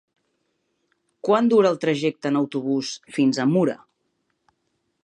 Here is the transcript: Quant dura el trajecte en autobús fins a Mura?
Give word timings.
Quant 1.29 1.51
dura 1.53 1.69
el 1.75 1.79
trajecte 1.85 2.33
en 2.33 2.41
autobús 2.41 2.91
fins 3.19 3.45
a 3.45 3.47
Mura? 3.53 3.79